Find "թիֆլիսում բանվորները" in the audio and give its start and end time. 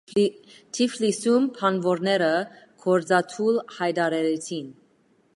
0.75-2.29